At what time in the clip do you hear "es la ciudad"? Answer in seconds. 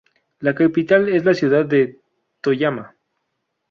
1.09-1.63